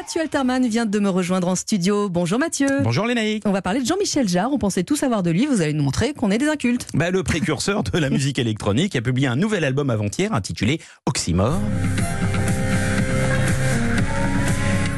Mathieu 0.00 0.20
Alterman 0.20 0.64
vient 0.68 0.86
de 0.86 0.98
me 1.00 1.08
rejoindre 1.08 1.48
en 1.48 1.56
studio. 1.56 2.08
Bonjour 2.08 2.38
Mathieu. 2.38 2.68
Bonjour 2.84 3.04
Lénaïque. 3.04 3.42
On 3.46 3.50
va 3.50 3.62
parler 3.62 3.80
de 3.80 3.84
Jean-Michel 3.84 4.28
Jarre. 4.28 4.52
On 4.52 4.58
pensait 4.58 4.84
tout 4.84 4.94
savoir 4.94 5.24
de 5.24 5.32
lui. 5.32 5.46
Vous 5.46 5.60
allez 5.60 5.72
nous 5.72 5.82
montrer 5.82 6.14
qu'on 6.14 6.30
est 6.30 6.38
des 6.38 6.46
incultes. 6.46 6.86
Bah, 6.94 7.10
le 7.10 7.24
précurseur 7.24 7.82
de 7.82 7.98
la 7.98 8.08
musique 8.08 8.38
électronique 8.38 8.94
a 8.94 9.02
publié 9.02 9.26
un 9.26 9.34
nouvel 9.34 9.64
album 9.64 9.90
avant-hier 9.90 10.32
intitulé 10.32 10.80
Oxymore. 11.04 11.58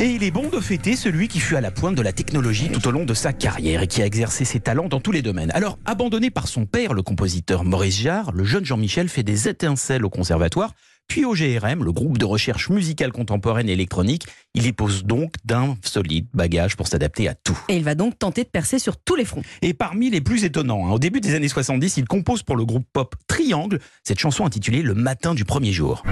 Et 0.00 0.10
il 0.10 0.22
est 0.22 0.30
bon 0.30 0.48
de 0.48 0.60
fêter 0.60 0.94
celui 0.94 1.26
qui 1.26 1.40
fut 1.40 1.56
à 1.56 1.60
la 1.60 1.72
pointe 1.72 1.96
de 1.96 2.02
la 2.02 2.12
technologie 2.12 2.70
tout 2.70 2.86
au 2.86 2.92
long 2.92 3.04
de 3.04 3.14
sa 3.14 3.32
carrière 3.32 3.82
et 3.82 3.88
qui 3.88 4.00
a 4.00 4.06
exercé 4.06 4.44
ses 4.44 4.60
talents 4.60 4.88
dans 4.88 5.00
tous 5.00 5.12
les 5.12 5.22
domaines. 5.22 5.50
Alors, 5.54 5.78
abandonné 5.86 6.30
par 6.30 6.46
son 6.46 6.66
père, 6.66 6.94
le 6.94 7.02
compositeur 7.02 7.64
Maurice 7.64 8.00
Jarre, 8.00 8.30
le 8.32 8.44
jeune 8.44 8.64
Jean-Michel 8.64 9.08
fait 9.08 9.24
des 9.24 9.48
étincelles 9.48 10.04
au 10.04 10.10
conservatoire, 10.10 10.72
puis 11.08 11.24
au 11.24 11.32
GRM, 11.32 11.84
le 11.84 11.92
groupe 11.92 12.18
de 12.18 12.24
recherche 12.24 12.70
musicale 12.70 13.12
contemporaine 13.12 13.68
et 13.68 13.72
électronique. 13.72 14.26
Il 14.54 14.66
y 14.66 14.72
pose 14.72 15.04
donc 15.04 15.34
d'un 15.44 15.76
solide 15.82 16.26
bagage 16.34 16.76
pour 16.76 16.88
s'adapter 16.88 17.28
à 17.28 17.34
tout. 17.34 17.58
Et 17.68 17.76
il 17.76 17.84
va 17.84 17.94
donc 17.94 18.18
tenter 18.18 18.44
de 18.44 18.48
percer 18.48 18.78
sur 18.78 18.96
tous 18.96 19.16
les 19.16 19.24
fronts. 19.24 19.42
Et 19.62 19.74
parmi 19.74 20.10
les 20.10 20.20
plus 20.20 20.44
étonnants, 20.44 20.86
hein, 20.86 20.92
au 20.92 20.98
début 20.98 21.20
des 21.20 21.34
années 21.34 21.48
70, 21.48 21.96
il 21.96 22.06
compose 22.06 22.42
pour 22.42 22.56
le 22.56 22.64
groupe 22.64 22.86
pop 22.92 23.14
Triangle 23.26 23.78
cette 24.02 24.18
chanson 24.18 24.44
intitulée 24.44 24.82
Le 24.82 24.94
matin 24.94 25.34
du 25.34 25.44
premier 25.44 25.72
jour. 25.72 26.02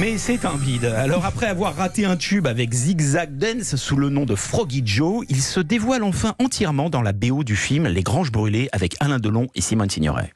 Mais 0.00 0.16
c'est 0.16 0.46
un 0.46 0.56
vide. 0.56 0.86
Alors 0.86 1.26
après 1.26 1.46
avoir 1.46 1.76
raté 1.76 2.06
un 2.06 2.16
tube 2.16 2.46
avec 2.46 2.72
Zigzag 2.72 3.36
Dance 3.36 3.76
sous 3.76 3.96
le 3.96 4.08
nom 4.08 4.24
de 4.24 4.34
Froggy 4.34 4.82
Joe, 4.84 5.26
il 5.28 5.42
se 5.42 5.60
dévoile 5.60 6.02
enfin 6.04 6.34
entièrement 6.38 6.88
dans 6.88 7.02
la 7.02 7.12
BO 7.12 7.44
du 7.44 7.54
film 7.54 7.86
Les 7.86 8.02
Granges 8.02 8.32
Brûlées 8.32 8.68
avec 8.72 8.96
Alain 9.00 9.18
Delon 9.18 9.48
et 9.54 9.60
Simone 9.60 9.90
Signoret. 9.90 10.32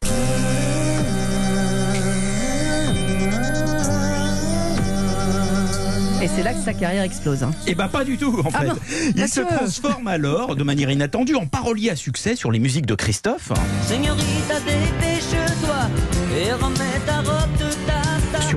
Et 6.23 6.29
c'est 6.29 6.43
là 6.43 6.55
que 6.55 6.61
sa 6.65 6.73
carrière 6.73 7.03
explose. 7.03 7.43
hein. 7.43 7.51
Eh 7.67 7.75
ben 7.75 7.87
pas 7.89 8.03
du 8.03 8.17
tout 8.17 8.41
en 8.43 8.49
Ah 8.55 8.61
fait. 8.61 8.67
non, 8.69 8.75
Il 9.15 9.29
se 9.29 9.41
transforme 9.43 10.09
alors 10.09 10.57
de 10.57 10.63
manière 10.65 10.91
inattendue 10.91 11.35
en 11.35 11.45
parolier 11.47 11.91
à 11.91 11.97
succès 11.97 12.35
sur 12.35 12.51
les 12.51 12.59
musiques 12.61 12.87
de 12.87 12.95
Christophe, 12.95 13.53
Señorita, 13.87 14.55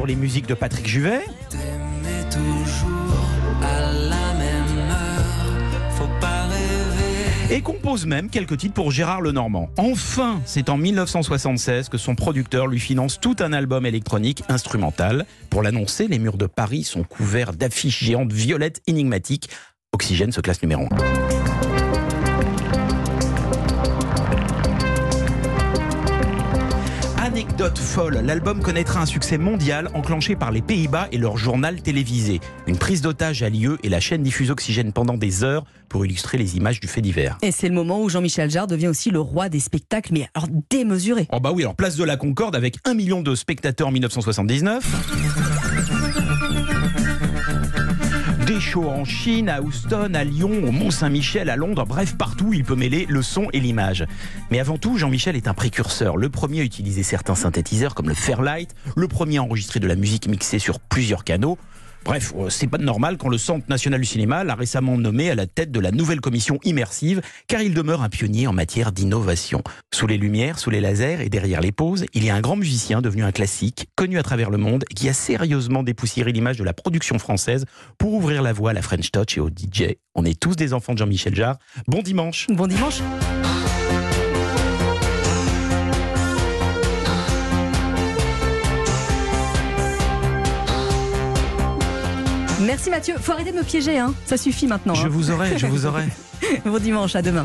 les 0.08 0.16
musiques 0.16 0.48
de 0.48 0.54
Patrick 0.54 0.88
Juvet, 0.88 1.22
et 7.50 7.62
compose 7.62 8.06
même 8.06 8.30
quelques 8.30 8.58
titres 8.58 8.74
pour 8.74 8.92
Gérard 8.92 9.22
Lenormand. 9.22 9.70
Enfin, 9.78 10.42
c'est 10.46 10.70
en 10.70 10.78
1976 10.78 11.90
que 11.90 11.98
son 11.98 12.16
producteur 12.16 12.68
lui 12.68 12.80
finance 12.80 13.20
tout 13.20 13.36
un 13.40 13.52
album 13.52 13.86
électronique 13.86 14.44
instrumental. 14.50 15.26
Pour 15.50 15.62
l'annoncer, 15.62 16.08
les 16.08 16.20
murs 16.20 16.38
de 16.38 16.46
Paris 16.46 16.84
sont 16.84 17.04
couverts 17.04 17.54
d'affiches 17.54 18.04
géantes 18.04 18.32
violettes 18.32 18.82
énigmatiques. 18.88 19.50
Oxygène 19.92 20.32
se 20.32 20.42
classe 20.42 20.62
numéro 20.62 20.84
1. 20.84 21.27
Anecdote 27.60 27.80
folle, 27.80 28.22
l'album 28.24 28.62
connaîtra 28.62 29.02
un 29.02 29.08
succès 29.08 29.40
mondial 29.40 29.90
enclenché 29.96 30.36
par 30.36 30.52
les 30.52 30.62
Pays-Bas 30.62 31.08
et 31.12 31.18
leur 31.18 31.38
journal 31.38 31.82
télévisé. 31.82 32.40
Une 32.68 32.78
prise 32.78 33.02
d'otage 33.02 33.42
a 33.42 33.50
lieu 33.50 33.80
et 33.82 33.90
la 33.90 34.00
chaîne 34.00 34.22
diffuse 34.22 34.52
Oxygène 34.52 34.94
pendant 34.94 35.18
des 35.18 35.44
heures 35.44 35.66
pour 35.90 36.06
illustrer 36.06 36.38
les 36.38 36.56
images 36.56 36.80
du 36.80 36.88
fait 36.88 37.02
divers. 37.02 37.36
Et 37.42 37.52
c'est 37.52 37.68
le 37.68 37.74
moment 37.74 38.00
où 38.00 38.10
Jean-Michel 38.10 38.52
Jarre 38.52 38.68
devient 38.68 38.90
aussi 38.90 39.10
le 39.10 39.20
roi 39.20 39.50
des 39.50 39.60
spectacles, 39.60 40.14
mais 40.14 40.30
alors 40.36 40.50
démesuré. 40.70 41.28
Oh 41.32 41.40
bah 41.40 41.52
oui, 41.52 41.64
alors 41.64 41.74
place 41.74 41.96
de 41.96 42.04
la 42.04 42.16
Concorde 42.16 42.56
avec 42.56 42.76
un 42.86 42.94
million 42.94 43.24
de 43.24 43.34
spectateurs 43.34 43.88
en 43.88 43.92
1979. 43.92 45.57
Des 48.48 48.62
shows 48.62 48.88
en 48.88 49.04
Chine, 49.04 49.50
à 49.50 49.62
Houston, 49.62 50.14
à 50.14 50.24
Lyon, 50.24 50.64
au 50.66 50.72
Mont-Saint-Michel, 50.72 51.50
à 51.50 51.58
Londres, 51.58 51.86
bref, 51.86 52.16
partout 52.18 52.54
il 52.54 52.64
peut 52.64 52.78
mêler 52.78 53.06
le 53.10 53.22
son 53.22 53.50
et 53.52 53.60
l'image. 53.60 54.06
Mais 54.52 54.62
avant 54.62 54.78
tout, 54.78 54.98
Jean-Michel 54.98 55.36
est 55.36 55.50
un 55.50 55.54
précurseur. 55.54 56.16
Le 56.16 56.30
premier 56.30 56.62
à 56.62 56.64
utiliser 56.64 57.04
certains 57.04 57.36
synthétiseurs 57.36 57.94
comme 57.94 58.08
le 58.08 58.16
Fairlight, 58.16 58.74
le 58.96 59.10
premier 59.10 59.40
à 59.40 59.44
enregistrer 59.44 59.82
de 59.82 59.88
la 59.88 59.98
musique 59.98 60.30
mixée 60.30 60.60
sur 60.60 60.80
plusieurs 60.80 61.26
canaux. 61.26 61.58
Bref, 62.08 62.32
euh, 62.38 62.50
c'est 62.50 62.68
pas 62.68 62.78
normal 62.78 63.18
quand 63.18 63.28
le 63.28 63.38
Centre 63.38 63.66
national 63.68 64.00
du 64.00 64.06
cinéma 64.06 64.45
l'a 64.45 64.56
récemment 64.56 64.98
nommé 64.98 65.30
à 65.30 65.36
la 65.36 65.45
tête 65.45 65.73
de 65.73 65.80
la 65.82 65.92
nouvelle 65.92 66.22
commission 66.22 66.58
immersive, 66.64 67.22
car 67.48 67.62
il 67.62 67.73
demeure 67.73 68.02
un 68.02 68.08
pionnier 68.08 68.48
en 68.48 68.54
matière 68.54 68.94
d'innovation. 68.94 69.62
Sous 69.94 70.08
les 70.08 70.17
lumières, 70.17 70.58
sous 70.58 70.70
les 70.70 70.80
lasers 70.80 71.20
et 71.20 71.28
derrière 71.28 71.60
les 71.60 71.73
pauses, 71.73 72.06
il 72.14 72.23
y 72.23 72.30
a 72.30 72.36
un 72.36 72.40
grand 72.40 72.56
musicien 72.56 73.02
devenu 73.02 73.26
un 73.26 73.34
classique, 73.34 73.90
connu 73.98 74.17
à 74.17 74.23
travers 74.23 74.50
le 74.50 74.58
monde, 74.58 74.86
qui 74.96 75.10
a 75.10 75.14
sérieusement 75.14 75.84
dépoussiéré 75.84 76.32
l'image 76.32 76.56
de 76.56 76.64
la 76.64 76.72
production 76.72 77.20
française 77.20 77.66
pour 77.98 78.14
ouvrir 78.14 78.42
la 78.42 78.54
voie 78.54 78.70
à 78.70 78.73
la 78.73 78.82
French 78.82 79.12
Touch 79.12 79.36
et 79.36 79.42
au 79.42 79.50
DJ. 79.50 79.96
On 80.16 80.23
est 80.23 80.40
tous 80.40 80.56
des 80.56 80.72
enfants 80.72 80.94
de 80.94 81.00
Jean-Michel 81.00 81.36
Jarre. 81.36 81.58
Bon 81.90 82.02
dimanche 82.02 82.48
Bon 82.48 82.67
dimanche. 82.67 83.02
Merci 92.60 92.90
Mathieu. 92.90 93.16
Faut 93.20 93.34
arrêter 93.34 93.52
de 93.52 93.58
me 93.58 93.64
piéger, 93.64 94.00
hein. 94.00 94.14
Ça 94.26 94.38
suffit 94.38 94.68
maintenant. 94.68 94.95
Je 94.95 95.06
hein. 95.06 95.10
vous 95.10 95.32
aurai, 95.32 95.58
je 95.58 95.68
vous 95.68 95.86
aurai. 95.86 96.06
Bon 96.66 96.80
dimanche, 96.82 97.16
à 97.16 97.22
demain. 97.22 97.36